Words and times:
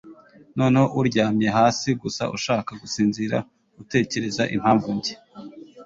noneho 0.57 0.87
uryamye 0.99 1.47
hasi, 1.57 1.87
gusa 2.01 2.23
ushaka 2.37 2.71
gusinzira, 2.81 3.37
utekereza 3.81 4.43
impamvu 4.55 4.87
njye 4.97 5.13